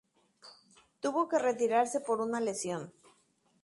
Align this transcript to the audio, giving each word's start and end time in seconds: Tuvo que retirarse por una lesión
Tuvo 0.99 1.29
que 1.29 1.37
retirarse 1.37 1.99
por 2.01 2.21
una 2.21 2.39
lesión 2.41 2.91